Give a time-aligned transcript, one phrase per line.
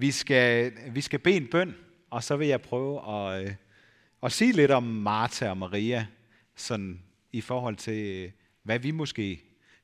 [0.00, 1.76] Vi skal, vi skal bede en bøn,
[2.10, 3.54] og så vil jeg prøve at, øh,
[4.22, 6.06] at sige lidt om Martha og Maria,
[6.56, 8.32] sådan i forhold til, øh,
[8.62, 9.42] hvad vi måske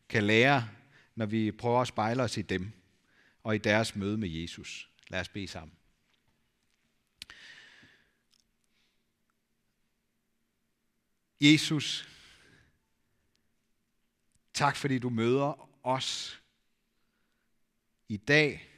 [0.09, 0.69] kan lære,
[1.15, 2.73] når vi prøver at spejle os i dem
[3.43, 4.91] og i deres møde med Jesus.
[5.09, 5.73] Lad os bede sammen.
[11.40, 12.08] Jesus,
[14.54, 16.41] tak fordi du møder os
[18.09, 18.76] i dag,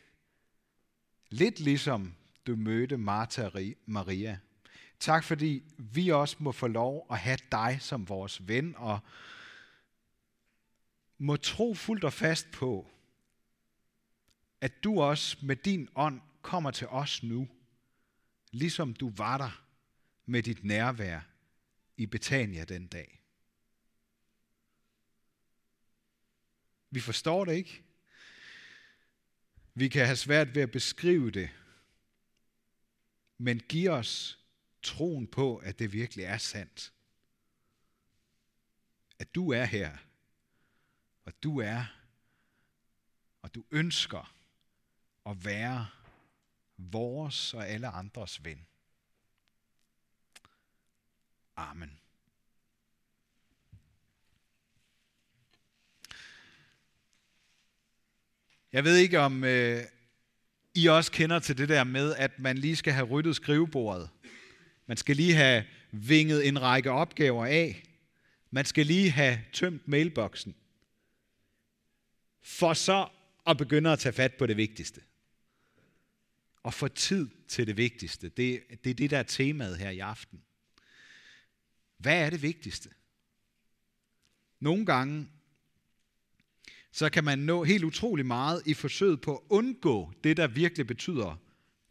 [1.31, 2.15] lidt ligesom
[2.47, 4.39] du mødte Martha og Maria.
[5.01, 9.01] Tak fordi vi også må få lov at have dig som vores ven og
[11.19, 12.91] må tro fuldt og fast på,
[14.61, 17.49] at du også med din ånd kommer til os nu,
[18.51, 19.65] ligesom du var der
[20.27, 21.21] med dit nærvær
[21.97, 23.21] i Betania den dag.
[26.91, 27.83] Vi forstår det ikke.
[29.79, 31.51] Vi kan have svært ved at beskrive det.
[33.39, 34.39] Men giv os
[34.83, 36.93] troen på, at det virkelig er sandt.
[39.19, 39.97] At du er her.
[41.25, 41.85] Og du er.
[43.43, 44.35] Og du ønsker
[45.27, 45.87] at være
[46.77, 48.67] vores og alle andres ven.
[51.57, 51.99] Amen.
[58.73, 59.83] Jeg ved ikke, om øh,
[60.75, 64.11] I også kender til det der med, at man lige skal have ryddet skrivebordet.
[64.87, 67.83] Man skal lige have vinget en række opgaver af.
[68.51, 70.55] Man skal lige have tømt mailboksen.
[72.43, 73.09] For så
[73.47, 75.01] at begynde at tage fat på det vigtigste.
[76.63, 78.29] Og få tid til det vigtigste.
[78.29, 80.43] Det, det er det, der er temaet her i aften.
[81.97, 82.91] Hvad er det vigtigste?
[84.61, 85.29] Nogle gange
[86.93, 90.87] så kan man nå helt utrolig meget i forsøget på at undgå det, der virkelig
[90.87, 91.41] betyder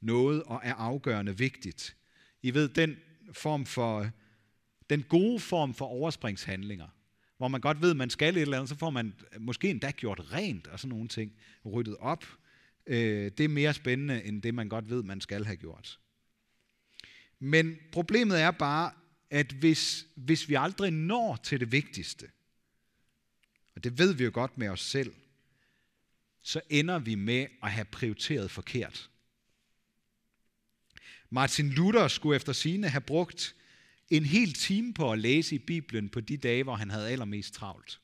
[0.02, 1.96] noget og er afgørende vigtigt.
[2.42, 2.98] I ved, den
[3.34, 4.10] form for,
[4.90, 6.88] den gode form for overspringshandlinger,
[7.38, 9.92] hvor man godt ved, at man skal et eller andet, så får man måske endda
[9.92, 11.32] gjort rent og sådan nogle ting,
[11.66, 12.26] ryddet op.
[12.88, 16.00] Øh, det er mere spændende, end det man godt ved, man skal have gjort.
[17.40, 18.92] Men problemet er bare,
[19.30, 22.28] at hvis, hvis vi aldrig når til det vigtigste,
[23.78, 25.16] og det ved vi jo godt med os selv,
[26.42, 29.10] så ender vi med at have prioriteret forkert.
[31.30, 33.56] Martin Luther skulle efter sine have brugt
[34.10, 37.54] en hel time på at læse i Bibelen på de dage, hvor han havde allermest
[37.54, 38.02] travlt.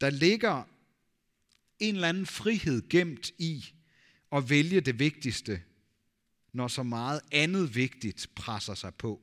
[0.00, 0.64] Der ligger
[1.78, 3.74] en eller anden frihed gemt i
[4.32, 5.62] at vælge det vigtigste,
[6.52, 9.22] når så meget andet vigtigt presser sig på.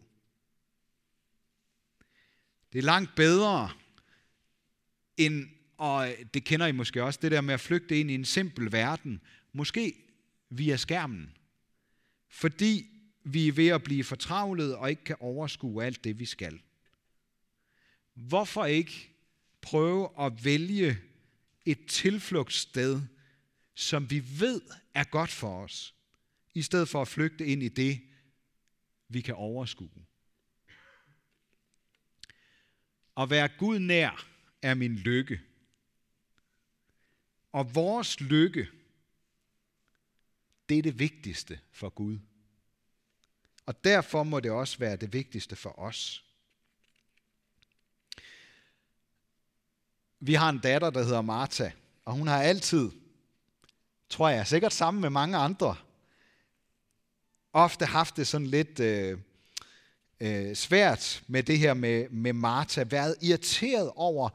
[2.73, 3.82] Det er langt bedre
[5.17, 8.15] end, og øh, det kender I måske også, det der med at flygte ind i
[8.15, 9.21] en simpel verden,
[9.53, 9.95] måske
[10.49, 11.37] via skærmen.
[12.29, 12.89] Fordi
[13.23, 16.61] vi er ved at blive fortravlet og ikke kan overskue alt det, vi skal.
[18.13, 19.09] Hvorfor ikke
[19.61, 20.97] prøve at vælge
[21.65, 23.01] et tilflugtssted,
[23.75, 24.61] som vi ved
[24.93, 25.95] er godt for os,
[26.53, 28.01] i stedet for at flygte ind i det,
[29.09, 30.05] vi kan overskue.
[33.17, 34.32] At være Gud nær
[34.63, 35.41] er min lykke.
[37.51, 38.67] Og vores lykke,
[40.69, 42.19] det er det vigtigste for Gud.
[43.65, 46.23] Og derfor må det også være det vigtigste for os.
[50.19, 51.69] Vi har en datter, der hedder Martha,
[52.05, 52.91] og hun har altid,
[54.09, 55.75] tror jeg, sikkert sammen med mange andre,
[57.53, 59.19] ofte haft det sådan lidt øh,
[60.19, 64.29] øh, svært med det her med, med Martha, været irriteret over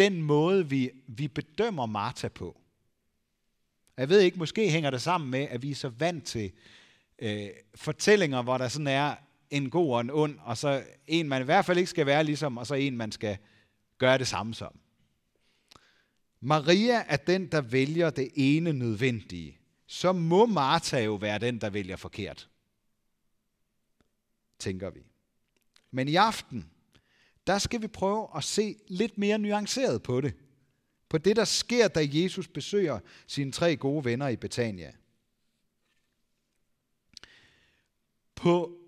[0.00, 2.60] den måde, vi, vi bedømmer Martha på.
[3.96, 6.52] Jeg ved ikke, måske hænger det sammen med, at vi er så vant til
[7.18, 9.14] øh, fortællinger, hvor der sådan er
[9.50, 12.24] en god og en ond, og så en, man i hvert fald ikke skal være
[12.24, 13.38] ligesom, og så en, man skal
[13.98, 14.78] gøre det samme som.
[16.40, 19.58] Maria er den, der vælger det ene nødvendige.
[19.86, 22.48] Så må Martha jo være den, der vælger forkert.
[24.58, 25.00] Tænker vi.
[25.90, 26.70] Men i aften,
[27.46, 30.34] der skal vi prøve at se lidt mere nuanceret på det.
[31.08, 34.92] På det, der sker, da Jesus besøger sine tre gode venner i Betania.
[38.34, 38.78] På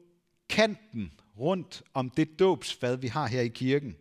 [0.49, 3.97] kanten rundt om det dåbsfad, vi har her i kirken,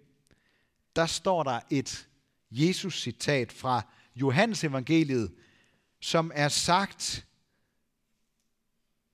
[0.95, 2.07] der står der et
[2.51, 3.81] Jesus-citat fra
[4.15, 5.31] Johannes evangeliet,
[5.99, 7.27] som er sagt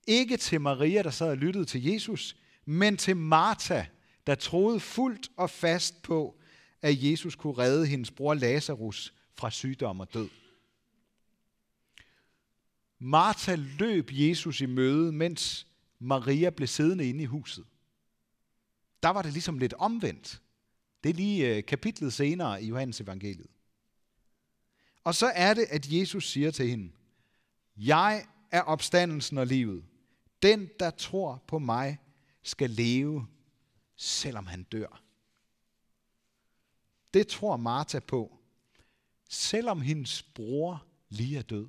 [0.08, 2.36] ikke til Maria, der sad og lyttede til Jesus,
[2.66, 3.86] men til Martha,
[4.28, 6.40] der troede fuldt og fast på,
[6.82, 10.30] at Jesus kunne redde hendes bror Lazarus fra sygdom og død.
[13.00, 15.68] Martha løb Jesus i møde, mens
[16.00, 17.66] Maria blev siddende inde i huset.
[19.04, 20.42] Der var det ligesom lidt omvendt.
[21.04, 23.50] Det er lige øh, kapitlet senere i Johannes evangeliet.
[25.04, 26.92] Og så er det, at Jesus siger til hende,
[27.78, 29.84] Jeg er opstandelsen og livet.
[30.42, 31.98] Den, der tror på mig,
[32.44, 33.28] skal leve,
[33.98, 35.04] selvom han dør.
[37.14, 38.38] Det tror Martha på,
[39.30, 41.68] selvom hendes bror lige er død.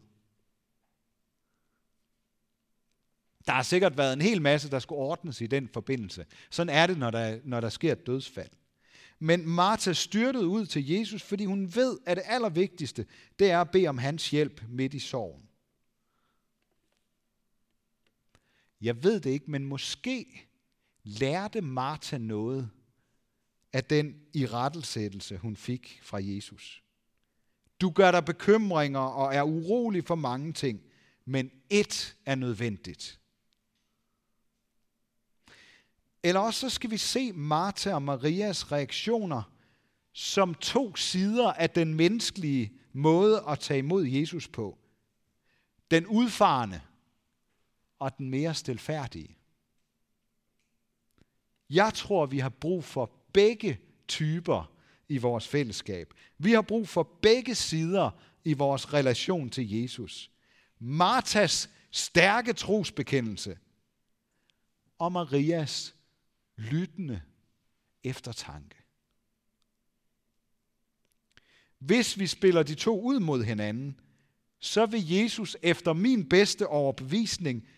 [3.46, 6.26] Der har sikkert været en hel masse, der skulle ordnes i den forbindelse.
[6.50, 8.50] Sådan er det, når der, når der sker et dødsfald.
[9.18, 13.06] Men Martha styrtede ud til Jesus, fordi hun ved, at det allervigtigste,
[13.38, 15.48] det er at bede om hans hjælp midt i sorgen.
[18.80, 20.47] Jeg ved det ikke, men måske
[21.08, 22.70] lærte Martha noget
[23.72, 26.82] af den irettelsættelse, hun fik fra Jesus.
[27.80, 30.80] Du gør dig bekymringer og er urolig for mange ting,
[31.24, 33.20] men ét er nødvendigt.
[36.22, 39.42] Eller også så skal vi se Martha og Marias reaktioner
[40.12, 44.78] som to sider af den menneskelige måde at tage imod Jesus på.
[45.90, 46.80] Den udfarende
[47.98, 49.37] og den mere stilfærdige.
[51.70, 54.72] Jeg tror, vi har brug for begge typer
[55.08, 56.14] i vores fællesskab.
[56.38, 58.10] Vi har brug for begge sider
[58.44, 60.30] i vores relation til Jesus.
[60.78, 63.58] Martas stærke trosbekendelse
[64.98, 65.94] og Marias
[66.56, 67.22] lyttende
[68.04, 68.76] eftertanke.
[71.78, 74.00] Hvis vi spiller de to ud mod hinanden,
[74.60, 77.68] så vil Jesus efter min bedste overbevisning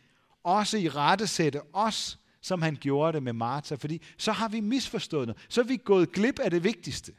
[0.42, 4.60] også i rette sætte os, som han gjorde det med Martha, fordi så har vi
[4.60, 5.42] misforstået noget.
[5.48, 7.12] Så er vi gået glip af det vigtigste.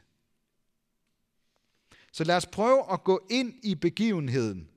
[2.12, 4.68] Så lad os prøve at gå ind i begivenheden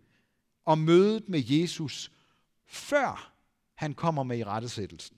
[0.65, 2.11] og mødet med Jesus,
[2.65, 3.33] før
[3.73, 5.17] han kommer med i rettesættelsen.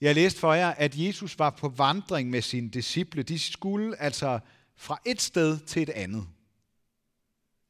[0.00, 3.22] Jeg læste for jer, at Jesus var på vandring med sine disciple.
[3.22, 4.40] De skulle altså
[4.76, 6.28] fra et sted til et andet.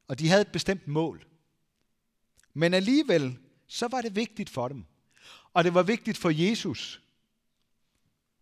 [0.07, 1.25] Og de havde et bestemt mål.
[2.53, 4.85] Men alligevel, så var det vigtigt for dem.
[5.53, 7.01] Og det var vigtigt for Jesus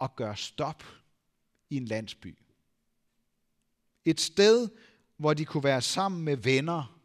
[0.01, 0.83] at gøre stop
[1.69, 2.37] i en landsby.
[4.05, 4.69] Et sted,
[5.17, 6.99] hvor de kunne være sammen med venner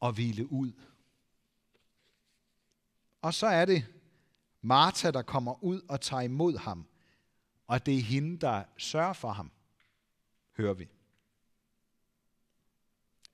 [0.00, 0.72] og hvile ud.
[3.22, 3.86] Og så er det
[4.62, 6.86] Martha, der kommer ud og tager imod ham,
[7.66, 9.50] og det er hende, der sørger for ham,
[10.56, 10.88] hører vi.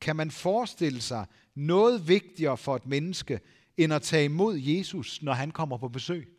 [0.00, 3.40] Kan man forestille sig noget vigtigere for et menneske,
[3.76, 6.36] end at tage imod Jesus, når han kommer på besøg?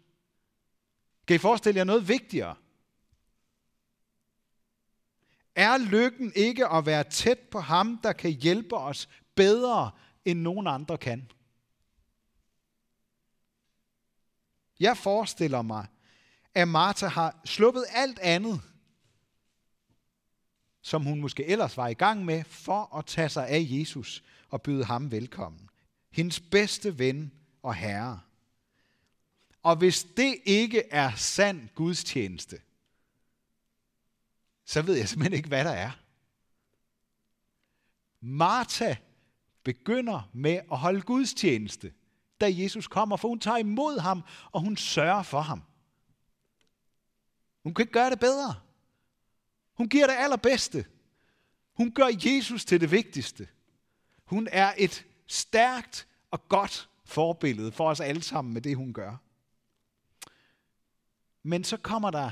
[1.27, 2.55] Kan I forestille jer noget vigtigere?
[5.55, 9.91] Er lykken ikke at være tæt på ham, der kan hjælpe os bedre,
[10.25, 11.31] end nogen andre kan?
[14.79, 15.87] Jeg forestiller mig,
[16.53, 18.61] at Martha har sluppet alt andet,
[20.81, 24.61] som hun måske ellers var i gang med, for at tage sig af Jesus og
[24.61, 25.69] byde ham velkommen.
[26.17, 27.31] Hendes bedste ven
[27.63, 28.21] og herre.
[29.63, 32.61] Og hvis det ikke er sand gudstjeneste,
[34.65, 35.91] så ved jeg simpelthen ikke, hvad der er.
[38.21, 38.95] Martha
[39.63, 41.93] begynder med at holde gudstjeneste
[42.41, 45.63] da Jesus kommer, for hun tager imod ham, og hun sørger for ham.
[47.63, 48.55] Hun kan ikke gøre det bedre.
[49.73, 50.85] Hun giver det allerbedste.
[51.73, 53.47] Hun gør Jesus til det vigtigste.
[54.23, 59.15] Hun er et stærkt og godt forbillede for os alle sammen med det, hun gør.
[61.43, 62.31] Men så kommer der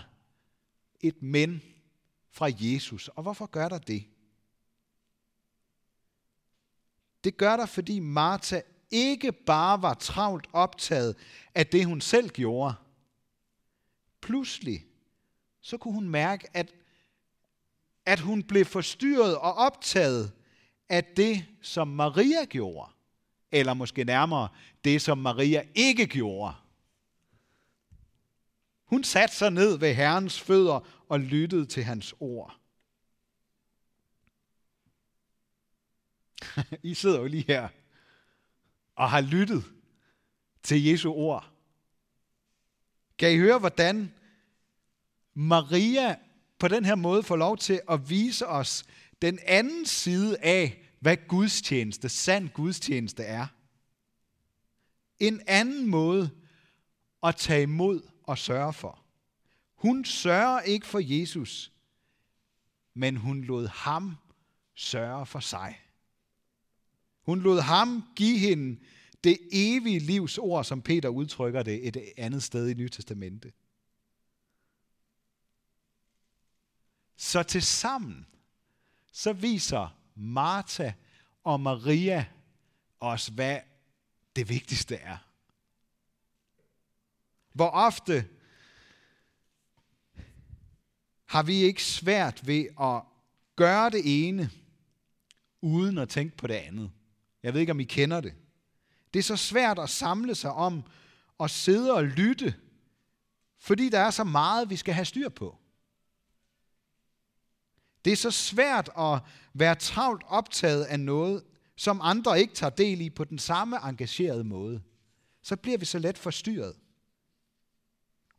[1.00, 1.62] et men
[2.32, 3.08] fra Jesus.
[3.08, 4.06] Og hvorfor gør der det?
[7.24, 8.62] Det gør der, fordi Martha
[8.92, 11.18] ikke bare var travlt optaget
[11.56, 12.76] af det, hun selv gjorde.
[14.22, 14.86] Pludselig,
[15.62, 16.74] så kunne hun mærke, at,
[18.06, 20.34] at hun blev forstyrret og optaget
[20.90, 22.92] at det, som Maria gjorde.
[23.52, 24.50] Eller måske nærmere,
[24.84, 26.56] det, som Maria ikke gjorde.
[28.86, 32.60] Hun satte sig ned ved Herrens fødder og lyttede til hans ord.
[36.84, 37.70] I sidder jo lige her
[38.96, 39.64] og har lyttet
[40.64, 41.52] til Jesu ord.
[43.18, 44.14] Kan I høre, hvordan
[45.34, 46.16] Maria
[46.60, 48.86] på den her måde får lov til at vise os
[49.22, 53.48] den anden side af, hvad gudstjeneste, sand gudstjeneste er.
[55.20, 56.30] En anden måde
[57.24, 59.06] at tage imod og sørge for.
[59.76, 61.72] Hun sørger ikke for Jesus,
[62.94, 64.16] men hun lod ham
[64.76, 65.80] sørge for sig.
[67.22, 68.80] Hun lod ham give hende
[69.24, 73.54] det evige livs ord, som Peter udtrykker det et andet sted i Nye Testamente.
[77.16, 78.26] Så til sammen,
[79.16, 80.92] så viser Martha
[81.44, 82.26] og Maria
[83.00, 83.60] os, hvad
[84.36, 85.18] det vigtigste er.
[87.54, 88.28] Hvor ofte
[91.26, 93.02] har vi ikke svært ved at
[93.56, 94.50] gøre det ene,
[95.62, 96.92] uden at tænke på det andet.
[97.44, 98.34] Jeg ved ikke, om I kender det.
[99.14, 100.84] Det er så svært at samle sig om
[101.40, 102.56] at sidde og lytte,
[103.60, 105.58] fordi der er så meget, vi skal have styr på.
[108.06, 109.22] Det er så svært at
[109.54, 111.44] være travlt optaget af noget,
[111.76, 114.82] som andre ikke tager del i på den samme engagerede måde.
[115.42, 116.76] Så bliver vi så let forstyrret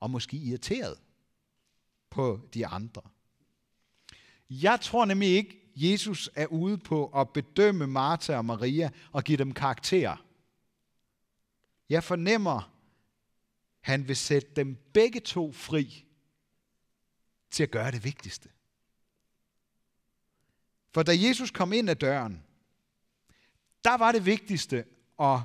[0.00, 0.98] og måske irriteret
[2.10, 3.02] på de andre.
[4.50, 9.38] Jeg tror nemlig ikke, Jesus er ude på at bedømme Martha og Maria og give
[9.38, 10.24] dem karakter.
[11.88, 12.72] Jeg fornemmer,
[13.80, 16.04] han vil sætte dem begge to fri
[17.50, 18.48] til at gøre det vigtigste.
[20.96, 22.42] For da Jesus kom ind ad døren,
[23.84, 24.84] der var det vigtigste
[25.20, 25.40] at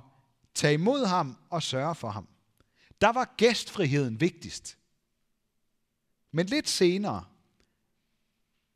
[0.54, 2.28] tage imod ham og sørge for ham.
[3.02, 4.78] Der var gæstfriheden vigtigst.
[6.32, 7.26] Men lidt senere,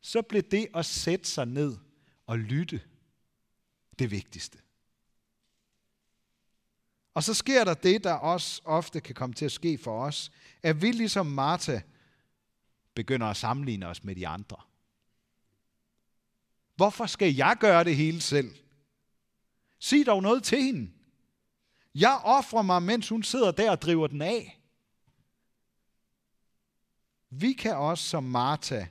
[0.01, 1.77] så blev det at sætte sig ned
[2.27, 2.81] og lytte
[3.99, 4.57] det vigtigste.
[7.13, 10.31] Og så sker der det, der også ofte kan komme til at ske for os,
[10.63, 11.81] at vi ligesom Martha
[12.93, 14.57] begynder at sammenligne os med de andre.
[16.75, 18.55] Hvorfor skal jeg gøre det hele selv?
[19.79, 20.91] Sig dog noget til hende.
[21.95, 24.61] Jeg offrer mig, mens hun sidder der og driver den af.
[27.29, 28.85] Vi kan også som Martha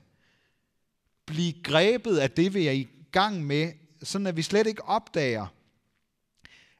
[1.27, 3.73] blive grebet af det, vi er i gang med,
[4.03, 5.47] sådan at vi slet ikke opdager,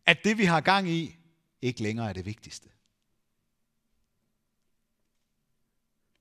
[0.07, 1.17] at det, vi har gang i,
[1.63, 2.69] ikke længere er det vigtigste.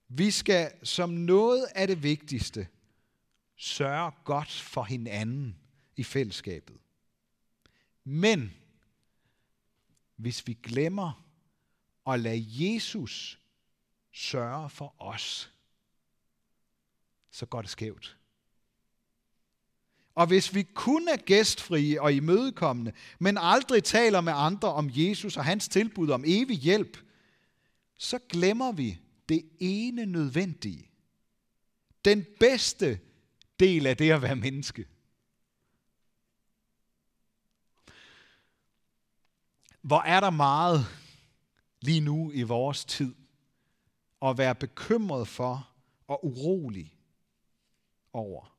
[0.08, 2.68] Vi skal som noget af det vigtigste
[3.63, 5.58] sørger godt for hinanden
[5.96, 6.77] i fællesskabet.
[8.03, 8.53] Men
[10.15, 11.25] hvis vi glemmer
[12.08, 13.39] at lade Jesus
[14.12, 15.53] sørge for os,
[17.32, 18.17] så går det skævt.
[20.15, 25.38] Og hvis vi kun er gæstfrie og imødekommende, men aldrig taler med andre om Jesus
[25.38, 26.98] og hans tilbud om evig hjælp,
[27.98, 30.89] så glemmer vi det ene nødvendige.
[32.05, 33.00] Den bedste
[33.60, 34.88] del af det at være menneske.
[39.81, 40.86] Hvor er der meget
[41.81, 43.15] lige nu i vores tid
[44.22, 45.69] at være bekymret for
[46.07, 46.95] og urolig
[48.13, 48.57] over.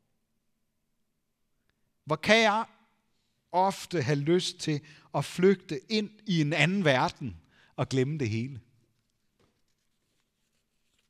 [2.05, 2.65] Hvor kan jeg
[3.53, 4.81] ofte have lyst til
[5.15, 7.41] at flygte ind i en anden verden
[7.77, 8.61] og glemme det hele?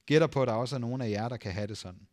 [0.06, 2.08] Gætter på, at der også er nogen af jer, der kan have det sådan.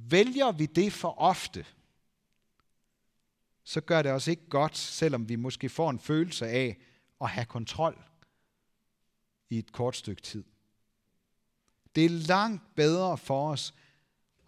[0.00, 1.66] Vælger vi det for ofte,
[3.64, 6.78] så gør det os ikke godt, selvom vi måske får en følelse af
[7.20, 8.04] at have kontrol
[9.50, 10.44] i et kort stykke tid.
[11.94, 13.74] Det er langt bedre for os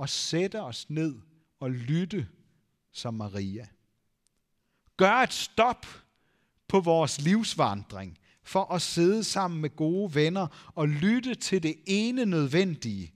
[0.00, 1.20] at sætte os ned
[1.60, 2.28] og lytte
[2.92, 3.68] som Maria.
[4.96, 5.86] Gør et stop
[6.68, 12.26] på vores livsvandring for at sidde sammen med gode venner og lytte til det ene
[12.26, 13.14] nødvendige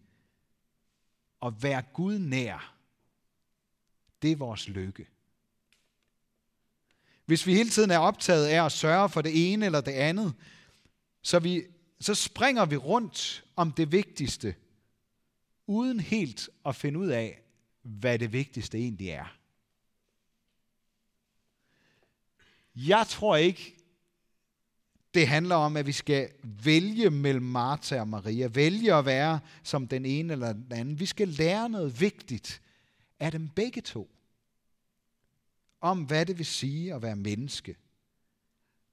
[1.44, 2.74] at være Gud nær.
[4.22, 5.06] Det er vores lykke.
[7.26, 10.34] Hvis vi hele tiden er optaget af at sørge for det ene eller det andet,
[11.22, 11.62] så, vi,
[12.00, 14.54] så springer vi rundt om det vigtigste,
[15.66, 17.42] uden helt at finde ud af,
[17.82, 19.36] hvad det vigtigste egentlig er.
[22.76, 23.73] Jeg tror ikke,
[25.14, 28.46] det handler om, at vi skal vælge mellem Martha og Maria.
[28.46, 31.00] Vælge at være som den ene eller den anden.
[31.00, 32.62] Vi skal lære noget vigtigt
[33.20, 34.10] af dem begge to.
[35.80, 37.76] Om hvad det vil sige at være menneske.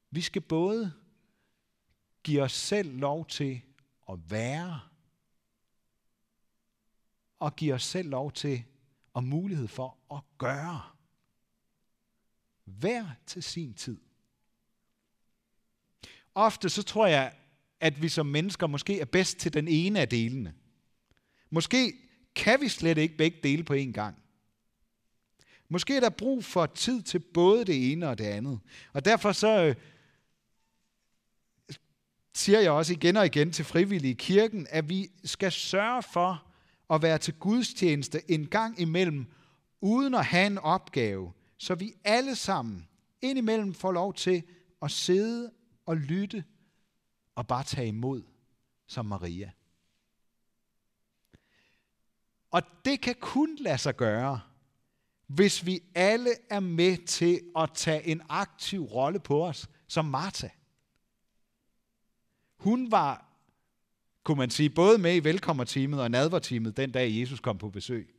[0.09, 0.93] Vi skal både
[2.23, 3.61] give os selv lov til
[4.09, 4.79] at være,
[7.39, 8.63] og give os selv lov til
[9.13, 10.81] og mulighed for at gøre.
[12.63, 14.10] Hver til sin tid.
[16.35, 17.33] Ofte så tror jeg,
[17.79, 20.53] at vi som mennesker måske er bedst til den ene af delene.
[21.49, 21.93] Måske
[22.35, 24.17] kan vi slet ikke begge dele på én gang.
[25.69, 28.59] Måske er der brug for tid til både det ene og det andet.
[28.93, 29.75] Og derfor så øh,
[32.35, 36.47] siger jeg også igen og igen til frivillige i kirken, at vi skal sørge for
[36.89, 39.25] at være til gudstjeneste en gang imellem,
[39.81, 42.87] uden at have en opgave, så vi alle sammen
[43.21, 44.43] indimellem får lov til
[44.81, 45.51] at sidde
[45.85, 46.43] og lytte
[47.35, 48.23] og bare tage imod
[48.87, 49.51] som Maria.
[52.51, 54.41] Og det kan kun lade sig gøre,
[55.27, 60.49] hvis vi alle er med til at tage en aktiv rolle på os, som Martha.
[62.57, 63.25] Hun var,
[64.23, 68.15] kunne man sige, både med i velkommerteamet og nadverteamet den dag Jesus kom på besøg.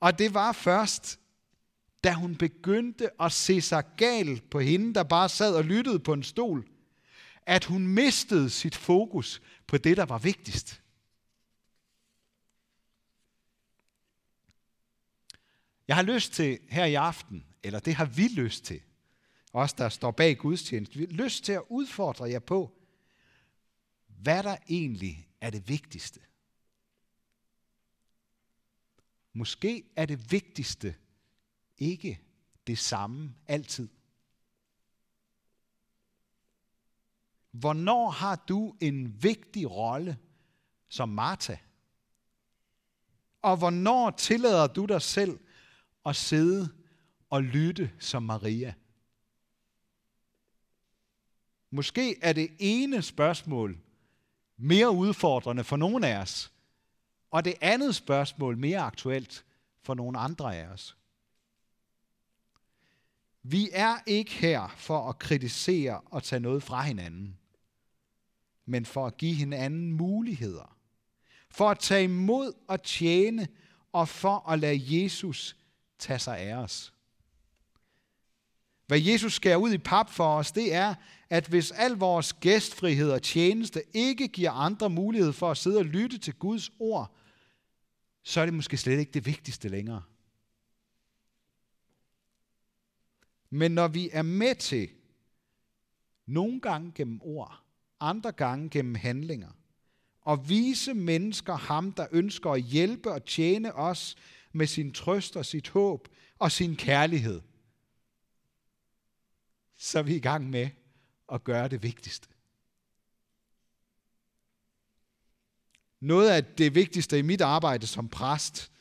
[0.00, 1.20] Og det var først,
[2.04, 6.12] da hun begyndte at se sig gal på hende, der bare sad og lyttede på
[6.12, 6.68] en stol,
[7.42, 10.82] at hun mistede sit fokus på det, der var vigtigst.
[15.88, 18.80] Jeg har lyst til her i aften, eller det har vi lyst til,
[19.52, 22.78] os der står bag gudstjeneste, vi har lyst til at udfordre jer på,
[24.06, 26.20] hvad der egentlig er det vigtigste.
[29.32, 30.94] Måske er det vigtigste
[31.84, 32.20] ikke
[32.66, 33.88] det samme altid.
[37.50, 40.18] Hvornår har du en vigtig rolle
[40.88, 41.56] som Martha?
[43.42, 45.40] Og hvornår tillader du dig selv
[46.06, 46.74] at sidde
[47.30, 48.74] og lytte som Maria?
[51.70, 53.78] Måske er det ene spørgsmål
[54.56, 56.52] mere udfordrende for nogle af os,
[57.30, 59.44] og det andet spørgsmål mere aktuelt
[59.82, 60.96] for nogle andre af os.
[63.46, 67.38] Vi er ikke her for at kritisere og tage noget fra hinanden,
[68.66, 70.76] men for at give hinanden muligheder.
[71.50, 73.48] For at tage imod og tjene,
[73.92, 75.56] og for at lade Jesus
[75.98, 76.94] tage sig af os.
[78.86, 80.94] Hvad Jesus skærer ud i pap for os, det er,
[81.30, 85.84] at hvis al vores gæstfrihed og tjeneste ikke giver andre mulighed for at sidde og
[85.84, 87.14] lytte til Guds ord,
[88.22, 90.02] så er det måske slet ikke det vigtigste længere.
[93.54, 94.90] Men når vi er med til,
[96.26, 97.64] nogle gange gennem ord,
[98.00, 99.50] andre gange gennem handlinger,
[100.20, 104.16] og vise mennesker ham, der ønsker at hjælpe og tjene os
[104.52, 107.40] med sin trøst og sit håb og sin kærlighed,
[109.76, 110.70] så er vi i gang med
[111.32, 112.28] at gøre det vigtigste.
[116.00, 118.72] Noget af det vigtigste i mit arbejde som præst,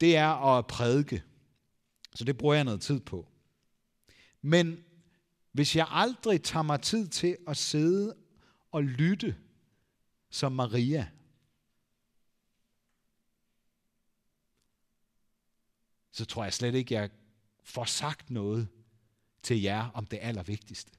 [0.00, 1.22] det er at prædike.
[2.14, 3.31] Så det bruger jeg noget tid på.
[4.42, 4.84] Men
[5.52, 8.16] hvis jeg aldrig tager mig tid til at sidde
[8.70, 9.36] og lytte
[10.30, 11.08] som Maria,
[16.10, 17.10] så tror jeg slet ikke, jeg
[17.62, 18.68] får sagt noget
[19.42, 20.92] til jer om det allervigtigste.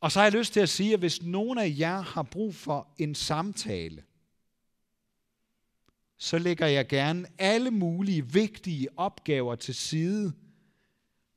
[0.00, 2.54] Og så har jeg lyst til at sige, at hvis nogen af jer har brug
[2.54, 4.04] for en samtale,
[6.22, 10.32] så lægger jeg gerne alle mulige vigtige opgaver til side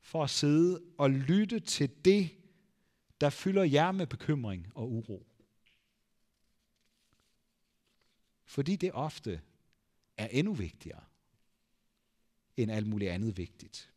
[0.00, 2.30] for at sidde og lytte til det,
[3.20, 5.26] der fylder jer med bekymring og uro.
[8.44, 9.40] Fordi det ofte
[10.16, 11.04] er endnu vigtigere
[12.56, 13.92] end alt muligt andet vigtigt.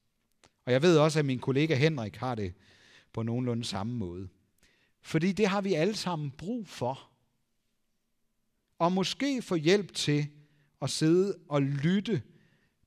[0.66, 2.54] Og jeg ved også, at min kollega Henrik har det
[3.14, 4.30] på nogenlunde samme måde.
[5.02, 7.10] Fordi det har vi alle sammen brug for.
[8.80, 10.28] Og måske få hjælp til
[10.82, 12.24] at sidde og lytte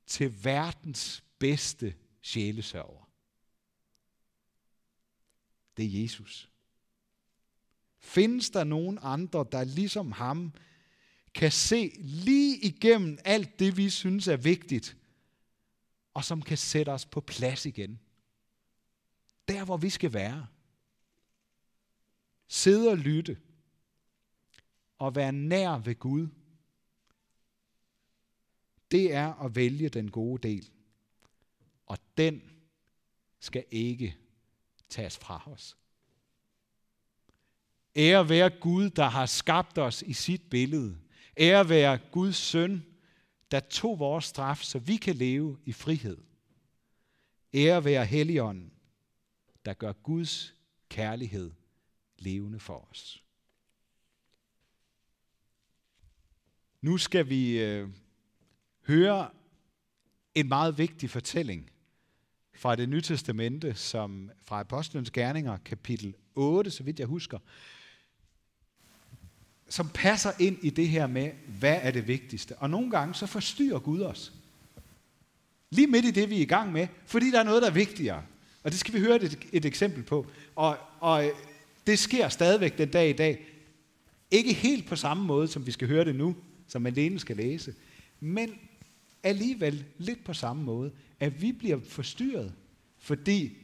[0.06, 3.08] til verdens bedste sjælesørger.
[5.76, 6.50] Det er Jesus.
[7.98, 10.52] Findes der nogen andre, der ligesom ham
[11.34, 14.96] kan se lige igennem alt det, vi synes er vigtigt,
[16.14, 18.00] og som kan sætte os på plads igen?
[19.48, 20.46] Der, hvor vi skal være.
[22.48, 23.38] Sidde og lytte.
[24.98, 26.28] Og være nær ved Gud.
[28.92, 30.70] Det er at vælge den gode del.
[31.86, 32.42] Og den
[33.40, 34.16] skal ikke
[34.88, 35.76] tages fra os.
[37.96, 40.98] Ære være Gud, der har skabt os i sit billede.
[41.36, 42.86] Ære være Guds søn,
[43.50, 46.18] der tog vores straf, så vi kan leve i frihed.
[47.54, 48.72] Ære være Helligånden,
[49.64, 50.54] der gør Guds
[50.88, 51.52] kærlighed
[52.18, 53.24] levende for os.
[56.80, 57.88] Nu skal vi øh,
[58.86, 59.28] høre
[60.34, 61.70] en meget vigtig fortælling
[62.54, 67.38] fra det nye testamente, som fra Apostlenes Gerninger, kapitel 8, så vidt jeg husker,
[69.68, 72.58] som passer ind i det her med, hvad er det vigtigste.
[72.58, 74.32] Og nogle gange så forstyrrer Gud os.
[75.70, 77.74] Lige midt i det, vi er i gang med, fordi der er noget, der er
[77.74, 78.22] vigtigere.
[78.62, 80.26] Og det skal vi høre et, et eksempel på.
[80.56, 81.30] Og, og
[81.86, 83.46] det sker stadigvæk den dag i dag.
[84.30, 86.36] Ikke helt på samme måde, som vi skal høre det nu,
[86.68, 87.74] som Malene skal læse.
[88.20, 88.58] Men
[89.22, 92.54] alligevel lidt på samme måde, at vi bliver forstyrret,
[92.98, 93.56] fordi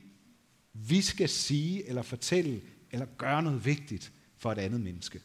[0.73, 5.21] vi skal sige eller fortælle eller gøre noget vigtigt for et andet menneske.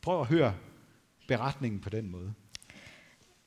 [0.00, 0.54] Prøv at høre
[1.28, 2.34] beretningen på den måde.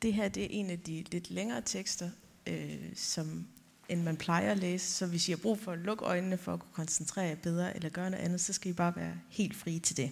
[0.02, 2.10] Det her det er en af de lidt længere tekster,
[2.48, 3.48] øh, som
[3.90, 4.92] end man plejer at læse.
[4.92, 7.76] Så hvis I har brug for at lukke øjnene for at kunne koncentrere jer bedre
[7.76, 10.12] eller gøre noget andet, så skal I bare være helt frie til det.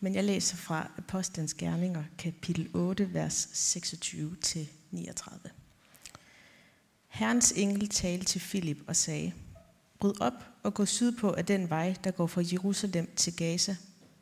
[0.00, 5.48] Men jeg læser fra Apostlenes Gerninger, kapitel 8, vers 26-39.
[7.08, 9.32] Herrens engel talte til Filip og sagde,
[9.98, 13.76] Bryd op og gå sydpå af den vej, der går fra Jerusalem til Gaza.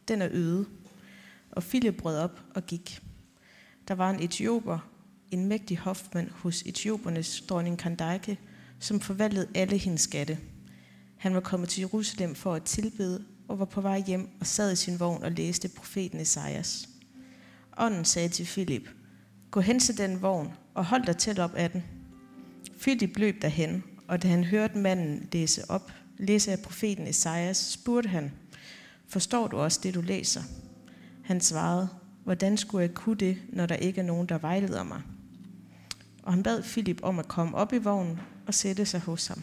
[0.08, 0.66] Den er øde.
[1.52, 3.02] Og Filip brød op og gik.
[3.88, 4.78] Der var en etioper,
[5.30, 8.38] en mægtig hofmand hos etiopernes dronning Kandake,
[8.80, 10.38] som forvaltede alle hendes skatte.
[11.16, 14.72] Han var kommet til Jerusalem for at tilbede og var på vej hjem og sad
[14.72, 16.88] i sin vogn og læste profeten Esajas.
[17.78, 18.88] Ånden sagde til Filip,
[19.50, 21.84] gå hen til den vogn og hold dig tæt op af den.
[22.78, 28.08] Filip løb derhen, og da han hørte manden læse op, læse af profeten Esajas, spurgte
[28.08, 28.32] han,
[29.08, 30.42] forstår du også det, du læser?
[31.24, 31.88] Han svarede,
[32.24, 35.02] hvordan skulle jeg kunne det, når der ikke er nogen, der vejleder mig?
[36.22, 39.42] Og han bad Filip om at komme op i vognen og sætte sig hos ham.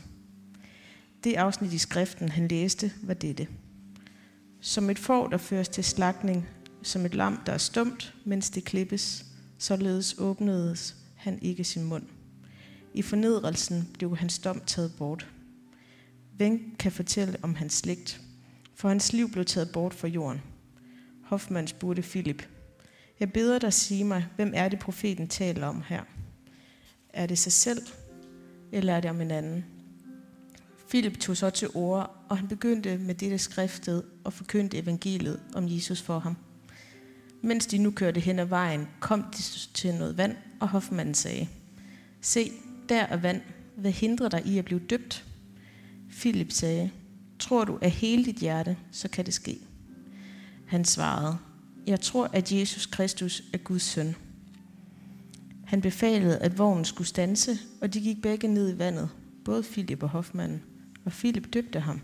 [1.24, 3.48] Det afsnit i skriften, han læste, var dette.
[4.66, 6.48] Som et får, der føres til slagning,
[6.84, 9.26] som et lam, der er stumt, mens det klippes,
[9.58, 12.04] således åbnedes han ikke sin mund.
[12.94, 15.28] I fornedrelsen blev hans dom taget bort.
[16.38, 18.22] Hvem kan fortælle om hans slægt?
[18.76, 20.42] For hans liv blev taget bort fra jorden.
[21.24, 22.48] Hoffmann spurgte Filip,
[23.20, 26.04] Jeg beder dig sige mig, hvem er det profeten taler om her?
[27.10, 27.82] Er det sig selv,
[28.72, 29.73] eller er det om en anden?
[30.94, 35.68] Philip tog så til ord, og han begyndte med dette skriftet og forkyndte evangeliet om
[35.68, 36.38] Jesus for ham.
[37.42, 41.48] Mens de nu kørte hen ad vejen, kom de til noget vand, og hofmanden sagde,
[42.22, 42.52] Se,
[42.90, 43.42] der er vand.
[43.76, 45.26] Hvad hindrer dig i at blive døbt?
[46.10, 46.92] Philip sagde,
[47.40, 49.60] Tror du af hele dit hjerte, så kan det ske.
[50.66, 51.38] Han svarede,
[51.88, 54.16] Jeg tror, at Jesus Kristus er Guds søn.
[55.66, 59.10] Han befalede, at vognen skulle stanse, og de gik begge ned i vandet,
[59.46, 60.62] både Philip og hofmanden,
[61.06, 62.02] og Filip døbte ham.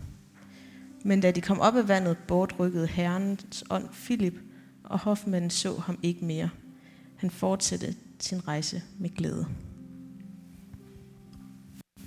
[1.04, 4.34] Men da de kom op af vandet, bortrykkede Herrens ånd Filip,
[4.84, 6.50] og hofmanden så ham ikke mere.
[7.16, 9.46] Han fortsatte sin rejse med glæde.